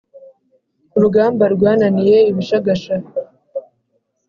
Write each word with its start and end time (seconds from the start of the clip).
urugamba 0.97 1.45
rwananiye 1.55 2.17
ibishagasha 2.31 2.95